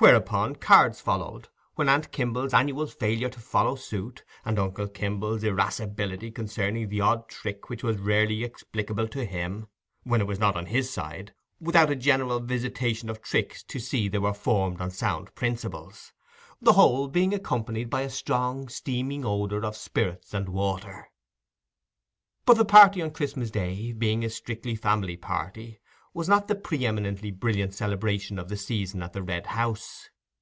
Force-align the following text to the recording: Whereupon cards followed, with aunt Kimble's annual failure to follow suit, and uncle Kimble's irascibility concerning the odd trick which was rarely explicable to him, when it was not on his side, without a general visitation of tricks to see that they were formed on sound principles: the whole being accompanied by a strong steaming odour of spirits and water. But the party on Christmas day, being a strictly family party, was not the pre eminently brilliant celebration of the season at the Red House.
Whereupon 0.00 0.54
cards 0.54 1.00
followed, 1.00 1.48
with 1.76 1.88
aunt 1.88 2.12
Kimble's 2.12 2.54
annual 2.54 2.86
failure 2.86 3.28
to 3.30 3.40
follow 3.40 3.74
suit, 3.74 4.22
and 4.44 4.56
uncle 4.56 4.86
Kimble's 4.86 5.42
irascibility 5.42 6.30
concerning 6.30 6.88
the 6.88 7.00
odd 7.00 7.28
trick 7.28 7.68
which 7.68 7.82
was 7.82 7.96
rarely 7.98 8.44
explicable 8.44 9.08
to 9.08 9.24
him, 9.24 9.66
when 10.04 10.20
it 10.20 10.28
was 10.28 10.38
not 10.38 10.54
on 10.54 10.66
his 10.66 10.88
side, 10.88 11.34
without 11.58 11.90
a 11.90 11.96
general 11.96 12.38
visitation 12.38 13.10
of 13.10 13.20
tricks 13.20 13.64
to 13.64 13.80
see 13.80 14.06
that 14.06 14.12
they 14.12 14.18
were 14.18 14.32
formed 14.32 14.80
on 14.80 14.92
sound 14.92 15.34
principles: 15.34 16.12
the 16.62 16.74
whole 16.74 17.08
being 17.08 17.34
accompanied 17.34 17.90
by 17.90 18.02
a 18.02 18.08
strong 18.10 18.68
steaming 18.68 19.24
odour 19.24 19.64
of 19.64 19.76
spirits 19.76 20.32
and 20.32 20.48
water. 20.48 21.10
But 22.46 22.54
the 22.56 22.64
party 22.64 23.02
on 23.02 23.10
Christmas 23.10 23.50
day, 23.50 23.92
being 23.92 24.24
a 24.24 24.30
strictly 24.30 24.76
family 24.76 25.16
party, 25.16 25.80
was 26.14 26.26
not 26.28 26.48
the 26.48 26.54
pre 26.54 26.84
eminently 26.84 27.30
brilliant 27.30 27.72
celebration 27.72 28.38
of 28.40 28.48
the 28.48 28.56
season 28.56 29.02
at 29.02 29.12
the 29.12 29.22
Red 29.22 29.46
House. 29.48 30.08